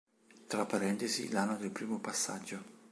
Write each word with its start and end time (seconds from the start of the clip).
Tra 0.47 0.65
parentesi 0.65 1.29
l'anno 1.29 1.57
del 1.57 1.69
primo 1.69 1.99
passaggio. 1.99 2.63